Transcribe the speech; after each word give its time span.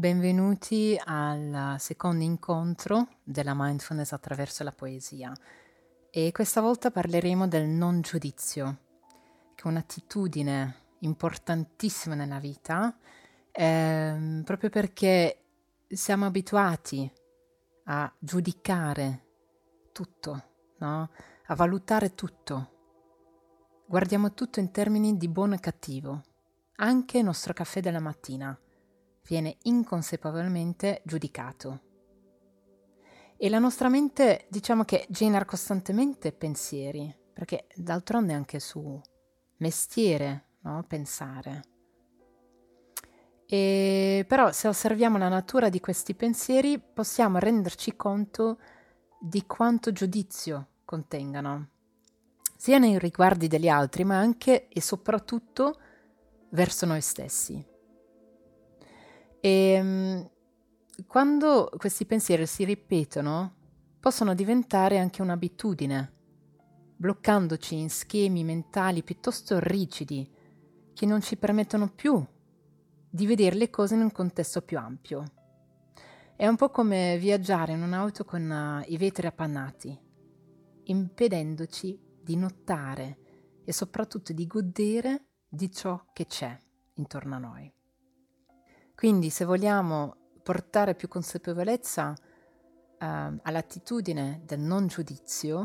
Benvenuti 0.00 0.98
al 1.04 1.76
secondo 1.78 2.24
incontro 2.24 3.06
della 3.22 3.52
mindfulness 3.54 4.12
attraverso 4.12 4.64
la 4.64 4.72
poesia 4.72 5.30
e 6.08 6.32
questa 6.32 6.62
volta 6.62 6.90
parleremo 6.90 7.46
del 7.46 7.66
non 7.66 8.00
giudizio, 8.00 8.78
che 9.54 9.62
è 9.62 9.66
un'attitudine 9.66 10.74
importantissima 11.00 12.14
nella 12.14 12.38
vita, 12.38 12.96
ehm, 13.52 14.40
proprio 14.42 14.70
perché 14.70 15.42
siamo 15.86 16.24
abituati 16.24 17.12
a 17.84 18.10
giudicare 18.18 19.24
tutto, 19.92 20.44
no? 20.78 21.10
a 21.44 21.54
valutare 21.54 22.14
tutto. 22.14 22.70
Guardiamo 23.84 24.32
tutto 24.32 24.60
in 24.60 24.70
termini 24.70 25.18
di 25.18 25.28
buono 25.28 25.56
e 25.56 25.60
cattivo, 25.60 26.22
anche 26.76 27.18
il 27.18 27.24
nostro 27.24 27.52
caffè 27.52 27.82
della 27.82 28.00
mattina 28.00 28.58
viene 29.30 29.58
inconsapevolmente 29.62 31.02
giudicato. 31.04 31.82
E 33.36 33.48
la 33.48 33.60
nostra 33.60 33.88
mente 33.88 34.46
diciamo 34.50 34.82
che 34.82 35.06
genera 35.08 35.44
costantemente 35.44 36.32
pensieri, 36.32 37.14
perché 37.32 37.68
d'altronde 37.76 38.32
è 38.32 38.36
anche 38.36 38.58
su 38.58 39.00
mestiere 39.58 40.46
no? 40.62 40.84
pensare. 40.86 41.62
E 43.46 44.24
però 44.26 44.50
se 44.50 44.66
osserviamo 44.66 45.16
la 45.16 45.28
natura 45.28 45.68
di 45.68 45.78
questi 45.78 46.14
pensieri 46.14 46.80
possiamo 46.80 47.38
renderci 47.38 47.94
conto 47.94 48.58
di 49.20 49.46
quanto 49.46 49.92
giudizio 49.92 50.66
contengano, 50.84 51.68
sia 52.56 52.78
nei 52.78 52.98
riguardi 52.98 53.46
degli 53.46 53.68
altri, 53.68 54.02
ma 54.02 54.18
anche 54.18 54.66
e 54.68 54.80
soprattutto 54.80 55.78
verso 56.50 56.84
noi 56.84 57.00
stessi. 57.00 57.69
E 59.40 59.48
ehm, 59.48 60.30
quando 61.06 61.70
questi 61.78 62.04
pensieri 62.04 62.46
si 62.46 62.64
ripetono, 62.64 63.54
possono 63.98 64.34
diventare 64.34 64.98
anche 64.98 65.22
un'abitudine, 65.22 66.12
bloccandoci 66.96 67.78
in 67.78 67.88
schemi 67.88 68.44
mentali 68.44 69.02
piuttosto 69.02 69.58
rigidi 69.58 70.30
che 70.92 71.06
non 71.06 71.22
ci 71.22 71.36
permettono 71.36 71.88
più 71.88 72.22
di 73.08 73.26
vedere 73.26 73.56
le 73.56 73.70
cose 73.70 73.94
in 73.94 74.02
un 74.02 74.12
contesto 74.12 74.60
più 74.62 74.78
ampio. 74.78 75.24
È 76.36 76.46
un 76.46 76.56
po' 76.56 76.70
come 76.70 77.18
viaggiare 77.18 77.72
in 77.72 77.82
un'auto 77.82 78.24
con 78.24 78.48
uh, 78.48 78.90
i 78.90 78.96
vetri 78.96 79.26
appannati, 79.26 79.98
impedendoci 80.84 81.98
di 82.22 82.36
notare 82.36 83.18
e 83.64 83.72
soprattutto 83.72 84.32
di 84.32 84.46
godere 84.46 85.26
di 85.48 85.70
ciò 85.70 86.06
che 86.12 86.26
c'è 86.26 86.56
intorno 86.94 87.34
a 87.34 87.38
noi. 87.38 87.79
Quindi 89.00 89.30
se 89.30 89.46
vogliamo 89.46 90.14
portare 90.42 90.94
più 90.94 91.08
consapevolezza 91.08 92.10
uh, 92.10 92.96
all'attitudine 92.98 94.42
del 94.44 94.60
non 94.60 94.88
giudizio, 94.88 95.64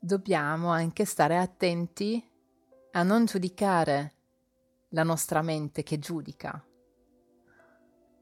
dobbiamo 0.00 0.70
anche 0.70 1.04
stare 1.04 1.38
attenti 1.38 2.20
a 2.90 3.04
non 3.04 3.24
giudicare 3.24 4.14
la 4.88 5.04
nostra 5.04 5.42
mente 5.42 5.84
che 5.84 6.00
giudica, 6.00 6.60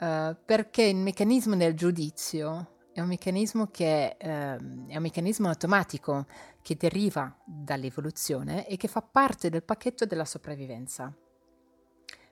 uh, 0.00 0.36
perché 0.44 0.82
il 0.82 0.96
meccanismo 0.96 1.54
del 1.54 1.74
giudizio 1.74 2.88
è 2.92 3.00
un 3.00 3.06
meccanismo 3.06 3.68
che 3.68 4.16
uh, 4.20 4.26
è 4.26 4.96
un 4.96 5.02
meccanismo 5.02 5.46
automatico 5.46 6.26
che 6.62 6.74
deriva 6.74 7.32
dall'evoluzione 7.44 8.66
e 8.66 8.76
che 8.76 8.88
fa 8.88 9.02
parte 9.02 9.50
del 9.50 9.62
pacchetto 9.62 10.04
della 10.04 10.24
sopravvivenza 10.24 11.16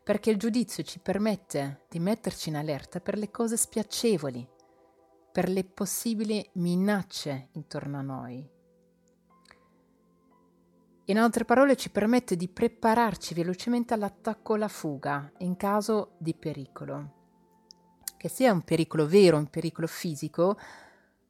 perché 0.03 0.31
il 0.31 0.37
giudizio 0.37 0.83
ci 0.83 0.99
permette 0.99 1.87
di 1.89 1.99
metterci 2.01 2.49
in 2.49 2.57
allerta 2.57 3.01
per 3.01 3.17
le 3.17 3.31
cose 3.31 3.57
spiacevoli, 3.57 4.49
per 5.31 5.49
le 5.49 5.65
possibili 5.65 6.47
minacce 6.55 7.49
intorno 7.53 7.99
a 7.99 8.03
noi. 8.03 8.51
In 11.07 11.19
altre 11.19 11.45
parole 11.45 11.77
ci 11.77 11.91
permette 11.91 12.37
di 12.37 12.49
prepararci 12.49 13.35
velocemente 13.35 13.95
all'attacco 13.95 14.53
o 14.53 14.55
alla 14.57 14.69
fuga 14.69 15.31
in 15.39 15.57
caso 15.57 16.15
di 16.19 16.35
pericolo, 16.35 17.21
che 18.17 18.29
sia 18.29 18.53
un 18.53 18.63
pericolo 18.63 19.07
vero, 19.07 19.37
un 19.37 19.51
pericolo 19.51 19.87
fisico, 19.87 20.57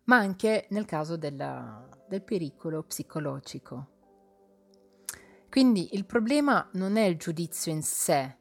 ma 0.05 0.17
anche 0.17 0.67
nel 0.71 0.85
caso 0.85 1.17
della, 1.17 1.89
del 2.09 2.23
pericolo 2.23 2.83
psicologico. 2.83 3.89
Quindi 5.49 5.95
il 5.95 6.07
problema 6.07 6.69
non 6.73 6.97
è 6.97 7.05
il 7.05 7.17
giudizio 7.17 7.73
in 7.73 7.83
sé, 7.83 8.39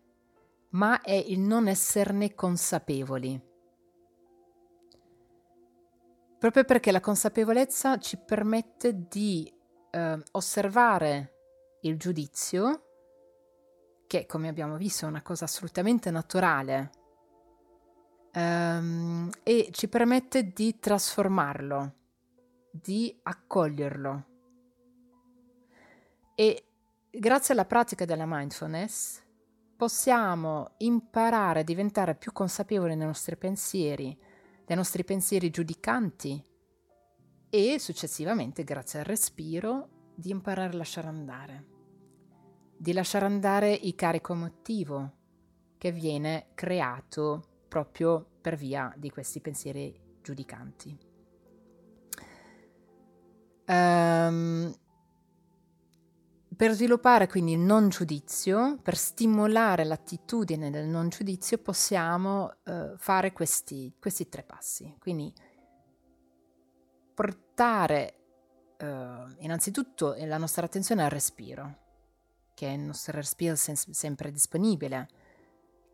ma 0.71 1.01
è 1.01 1.11
il 1.13 1.39
non 1.39 1.67
esserne 1.67 2.33
consapevoli. 2.33 3.49
Proprio 6.37 6.63
perché 6.63 6.91
la 6.91 6.99
consapevolezza 6.99 7.97
ci 7.97 8.17
permette 8.17 9.07
di 9.07 9.51
eh, 9.91 10.23
osservare 10.31 11.33
il 11.81 11.97
giudizio, 11.97 12.85
che 14.07 14.25
come 14.25 14.47
abbiamo 14.47 14.77
visto 14.77 15.05
è 15.05 15.09
una 15.09 15.21
cosa 15.21 15.45
assolutamente 15.45 16.09
naturale, 16.09 16.89
ehm, 18.31 19.29
e 19.43 19.69
ci 19.71 19.87
permette 19.87 20.51
di 20.51 20.79
trasformarlo, 20.79 21.93
di 22.71 23.19
accoglierlo. 23.23 24.25
E 26.33 26.65
grazie 27.11 27.53
alla 27.53 27.65
pratica 27.65 28.05
della 28.05 28.25
mindfulness 28.25 29.21
possiamo 29.81 30.73
imparare 30.77 31.61
a 31.61 31.63
diventare 31.63 32.13
più 32.13 32.31
consapevoli 32.31 32.95
dei 32.95 33.03
nostri 33.03 33.35
pensieri, 33.35 34.15
dei 34.63 34.75
nostri 34.75 35.03
pensieri 35.03 35.49
giudicanti 35.49 36.39
e 37.49 37.79
successivamente, 37.79 38.63
grazie 38.63 38.99
al 38.99 39.05
respiro, 39.05 40.11
di 40.13 40.29
imparare 40.29 40.71
a 40.71 40.77
lasciare 40.77 41.07
andare, 41.07 41.65
di 42.77 42.93
lasciare 42.93 43.25
andare 43.25 43.73
il 43.73 43.95
carico 43.95 44.33
emotivo 44.33 45.13
che 45.79 45.91
viene 45.91 46.49
creato 46.53 47.63
proprio 47.67 48.23
per 48.39 48.55
via 48.55 48.93
di 48.95 49.09
questi 49.09 49.41
pensieri 49.41 49.99
giudicanti. 50.21 50.95
Um, 53.65 54.71
per 56.61 56.73
sviluppare 56.73 57.27
quindi 57.27 57.53
il 57.53 57.59
non 57.59 57.89
giudizio, 57.89 58.77
per 58.83 58.95
stimolare 58.95 59.83
l'attitudine 59.83 60.69
del 60.69 60.85
non 60.85 61.09
giudizio, 61.09 61.57
possiamo 61.57 62.53
eh, 62.65 62.93
fare 62.97 63.33
questi, 63.33 63.95
questi, 63.99 64.29
tre 64.29 64.43
passi. 64.43 64.95
Quindi 64.99 65.33
portare 67.15 68.13
eh, 68.77 68.85
innanzitutto 69.39 70.13
la 70.19 70.37
nostra 70.37 70.67
attenzione 70.67 71.03
al 71.03 71.09
respiro, 71.09 71.77
che 72.53 72.67
è 72.67 72.73
il 72.73 72.81
nostro 72.81 73.13
respiro 73.13 73.55
sem- 73.55 73.75
sempre 73.75 74.31
disponibile, 74.31 75.07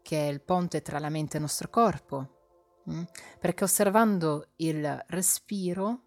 che 0.01 0.27
è 0.27 0.29
il 0.29 0.41
ponte 0.41 0.81
tra 0.81 0.99
la 0.99 1.07
mente 1.07 1.35
e 1.35 1.37
il 1.37 1.43
nostro 1.43 1.69
corpo, 1.69 2.81
mh? 2.83 2.93
Mm? 2.93 3.03
perché 3.39 3.63
osservando 3.63 4.49
il 4.57 5.05
respiro 5.07 6.01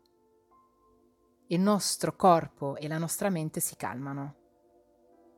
il 1.47 1.61
nostro 1.61 2.15
corpo 2.15 2.77
e 2.77 2.89
la 2.89 2.99
nostra 2.99 3.31
mente 3.31 3.59
si 3.61 3.75
calmano 3.75 4.40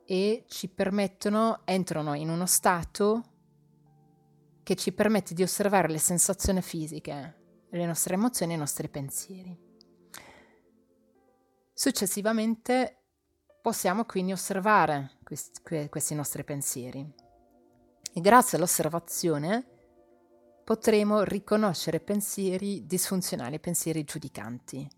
e 0.04 0.44
ci 0.48 0.68
permettono, 0.68 1.60
entrano 1.64 2.14
in 2.14 2.28
uno 2.28 2.46
stato 2.46 3.24
che 4.62 4.76
ci 4.76 4.92
permette 4.92 5.34
di 5.34 5.42
osservare 5.42 5.88
le 5.88 5.98
sensazioni 5.98 6.62
fisiche, 6.62 7.66
le 7.70 7.86
nostre 7.86 8.14
emozioni 8.14 8.52
e 8.52 8.56
i 8.56 8.58
nostri 8.58 8.88
pensieri. 8.88 9.58
Successivamente 11.72 12.98
possiamo 13.60 14.04
quindi 14.04 14.32
osservare 14.32 15.18
questi, 15.24 15.88
questi 15.88 16.14
nostri 16.14 16.44
pensieri 16.44 17.00
e 18.14 18.20
grazie 18.20 18.58
all'osservazione 18.58 19.66
potremo 20.64 21.22
riconoscere 21.22 21.98
pensieri 21.98 22.86
disfunzionali, 22.86 23.59
pensieri 23.59 24.04
giudicanti. 24.04 24.88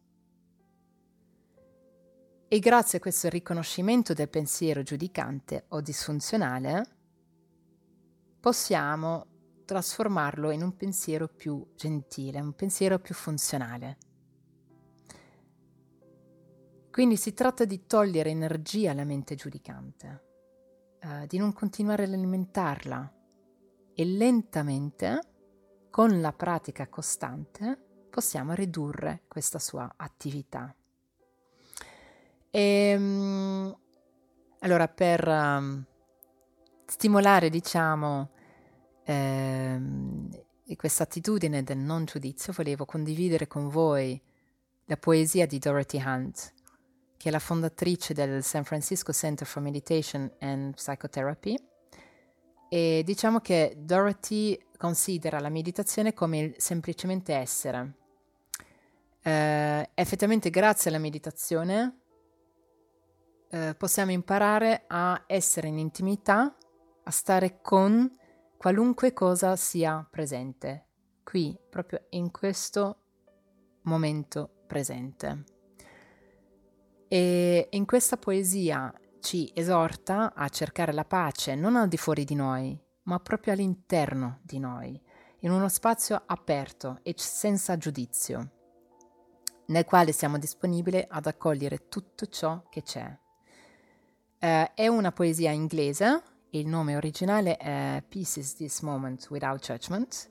E 2.54 2.60
grazie 2.60 2.98
a 2.98 3.00
questo 3.00 3.28
riconoscimento 3.28 4.12
del 4.12 4.28
pensiero 4.28 4.84
giudicante 4.84 5.64
o 5.70 5.80
disfunzionale, 5.80 6.84
possiamo 8.38 9.26
trasformarlo 9.64 10.52
in 10.52 10.62
un 10.62 10.76
pensiero 10.76 11.26
più 11.26 11.72
gentile, 11.74 12.38
un 12.38 12.54
pensiero 12.54 13.00
più 13.00 13.12
funzionale. 13.12 13.98
Quindi 16.92 17.16
si 17.16 17.32
tratta 17.32 17.64
di 17.64 17.86
togliere 17.86 18.30
energia 18.30 18.92
alla 18.92 19.02
mente 19.02 19.34
giudicante, 19.34 20.22
eh, 21.00 21.26
di 21.26 21.38
non 21.38 21.52
continuare 21.52 22.04
ad 22.04 22.12
alimentarla 22.12 23.12
e 23.96 24.04
lentamente, 24.04 25.18
con 25.90 26.20
la 26.20 26.32
pratica 26.32 26.88
costante, 26.88 28.06
possiamo 28.08 28.52
ridurre 28.54 29.24
questa 29.26 29.58
sua 29.58 29.94
attività. 29.96 30.72
E, 32.54 32.60
ehm, 32.60 33.76
allora, 34.60 34.86
per 34.86 35.26
um, 35.26 35.84
stimolare, 36.86 37.50
diciamo, 37.50 38.30
di 39.04 40.76
questa 40.76 41.02
attitudine 41.02 41.62
del 41.62 41.76
non 41.76 42.06
giudizio 42.06 42.54
volevo 42.56 42.86
condividere 42.86 43.46
con 43.46 43.68
voi 43.68 44.18
la 44.86 44.96
poesia 44.96 45.46
di 45.46 45.58
Dorothy 45.58 46.00
Hunt, 46.02 46.54
che 47.18 47.28
è 47.28 47.32
la 47.32 47.38
fondatrice 47.38 48.14
del 48.14 48.42
San 48.42 48.64
Francisco 48.64 49.12
Center 49.12 49.46
for 49.46 49.60
Meditation 49.60 50.30
and 50.38 50.74
Psychotherapy. 50.74 51.58
E 52.70 53.02
diciamo 53.04 53.40
che 53.40 53.74
Dorothy 53.76 54.58
considera 54.78 55.40
la 55.40 55.50
meditazione 55.50 56.14
come 56.14 56.38
il 56.38 56.54
semplicemente 56.56 57.34
essere. 57.34 57.94
Eh, 59.22 59.90
effettivamente 59.92 60.48
grazie 60.50 60.88
alla 60.90 61.00
meditazione 61.00 62.03
eh, 63.54 63.74
possiamo 63.76 64.10
imparare 64.10 64.82
a 64.88 65.22
essere 65.28 65.68
in 65.68 65.78
intimità, 65.78 66.56
a 67.04 67.10
stare 67.12 67.60
con 67.60 68.12
qualunque 68.56 69.12
cosa 69.12 69.54
sia 69.54 70.04
presente, 70.10 70.86
qui, 71.22 71.56
proprio 71.70 72.06
in 72.10 72.32
questo 72.32 72.98
momento 73.82 74.64
presente. 74.66 75.44
E 77.06 77.68
in 77.70 77.86
questa 77.86 78.16
poesia 78.16 78.92
ci 79.20 79.48
esorta 79.54 80.34
a 80.34 80.48
cercare 80.48 80.92
la 80.92 81.04
pace 81.04 81.54
non 81.54 81.76
al 81.76 81.86
di 81.86 81.96
fuori 81.96 82.24
di 82.24 82.34
noi, 82.34 82.76
ma 83.04 83.20
proprio 83.20 83.52
all'interno 83.52 84.40
di 84.42 84.58
noi, 84.58 85.00
in 85.40 85.52
uno 85.52 85.68
spazio 85.68 86.20
aperto 86.26 86.98
e 87.04 87.14
senza 87.16 87.76
giudizio, 87.76 88.50
nel 89.66 89.84
quale 89.84 90.10
siamo 90.10 90.38
disponibili 90.38 91.04
ad 91.06 91.26
accogliere 91.26 91.86
tutto 91.86 92.26
ciò 92.26 92.64
che 92.68 92.82
c'è. 92.82 93.22
Eh, 94.44 94.74
è 94.74 94.88
una 94.88 95.10
poesia 95.10 95.52
inglese, 95.52 96.22
il 96.50 96.66
nome 96.66 96.96
originale 96.96 97.56
è 97.56 98.04
Pieces 98.06 98.56
This 98.56 98.82
Moment 98.82 99.26
Without 99.30 99.64
Judgment. 99.64 100.30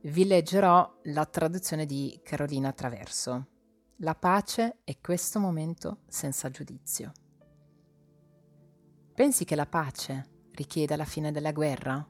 Vi 0.00 0.26
leggerò 0.26 0.98
la 1.04 1.24
traduzione 1.26 1.86
di 1.86 2.18
Carolina 2.24 2.72
Traverso. 2.72 3.46
La 3.98 4.16
pace 4.16 4.78
è 4.82 4.98
questo 4.98 5.38
momento 5.38 5.98
senza 6.08 6.50
giudizio. 6.50 7.12
Pensi 9.14 9.44
che 9.44 9.54
la 9.54 9.66
pace 9.66 10.48
richieda 10.50 10.96
la 10.96 11.04
fine 11.04 11.30
della 11.30 11.52
guerra? 11.52 12.04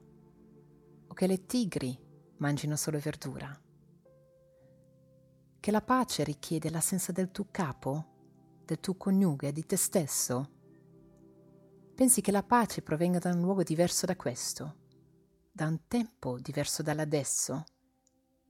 O 1.07 1.13
che 1.13 1.27
le 1.27 1.45
tigri 1.45 1.99
mangino 2.39 2.77
solo 2.77 2.99
verdura? 2.99 3.55
Che 5.61 5.71
la 5.71 5.83
pace 5.83 6.25
richiede 6.25 6.71
l'assenza 6.71 7.13
del 7.13 7.31
tuo 7.31 7.49
capo, 7.51 8.63
del 8.65 8.81
tuo 8.81 8.95
coniuge, 8.95 9.53
di 9.53 9.67
te 9.67 9.77
stesso? 9.77 10.55
Pensi 11.97 12.21
che 12.21 12.31
la 12.31 12.43
pace 12.43 12.83
provenga 12.83 13.19
da 13.19 13.33
un 13.33 13.41
luogo 13.41 13.63
diverso 13.63 14.05
da 14.05 14.17
questo, 14.17 14.81
da 15.51 15.67
un 15.67 15.89
tempo 15.89 16.39
diverso 16.39 16.83
dall'adesso, 16.83 17.65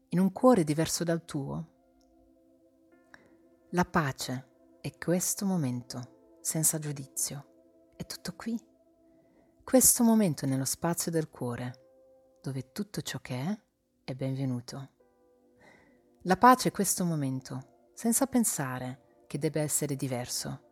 in 0.09 0.19
un 0.19 0.33
cuore 0.33 0.65
diverso 0.65 1.05
dal 1.05 1.25
tuo? 1.25 1.75
La 3.71 3.85
pace 3.85 4.79
è 4.81 4.91
questo 4.99 5.47
momento, 5.47 6.39
senza 6.41 6.81
giudizio. 6.81 7.93
È 7.95 8.05
tutto 8.05 8.35
qui. 8.35 8.61
Questo 9.63 10.03
momento 10.03 10.45
nello 10.45 10.65
spazio 10.65 11.13
del 11.13 11.29
cuore, 11.29 12.39
dove 12.43 12.73
tutto 12.73 13.01
ciò 13.01 13.21
che 13.21 13.39
è 13.39 13.61
è 14.03 14.15
benvenuto. 14.17 14.91
La 16.23 16.37
pace 16.37 16.71
è 16.71 16.73
questo 16.73 17.05
momento, 17.05 17.91
senza 17.95 18.27
pensare 18.27 19.23
che 19.29 19.39
debba 19.39 19.61
essere 19.61 19.95
diverso, 19.95 20.66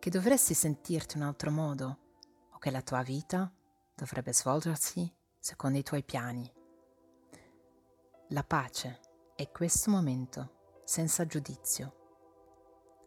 che 0.00 0.10
dovresti 0.10 0.54
sentirti 0.54 1.16
un 1.16 1.22
altro 1.22 1.52
modo 1.52 1.98
o 2.50 2.58
che 2.58 2.72
la 2.72 2.82
tua 2.82 3.02
vita 3.02 3.52
dovrebbe 3.94 4.32
svolgersi 4.34 5.08
secondo 5.38 5.78
i 5.78 5.84
tuoi 5.84 6.02
piani. 6.02 6.52
La 8.30 8.42
pace 8.42 9.00
è 9.36 9.48
questo 9.50 9.90
momento, 9.90 10.82
senza 10.84 11.24
giudizio 11.24 11.98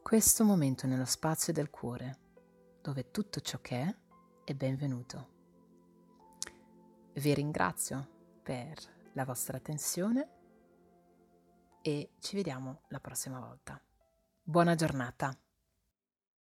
questo 0.03 0.43
momento 0.43 0.85
nello 0.85 1.05
spazio 1.05 1.53
del 1.53 1.69
cuore, 1.69 2.19
dove 2.81 3.09
tutto 3.09 3.39
ciò 3.39 3.59
che 3.61 3.81
è 3.81 3.95
è 4.43 4.53
benvenuto. 4.53 5.31
Vi 7.13 7.33
ringrazio 7.33 8.39
per 8.43 8.77
la 9.13 9.23
vostra 9.23 9.57
attenzione 9.57 10.29
e 11.81 12.11
ci 12.19 12.35
vediamo 12.35 12.81
la 12.89 12.99
prossima 12.99 13.39
volta. 13.39 13.81
Buona 14.43 14.75
giornata! 14.75 15.35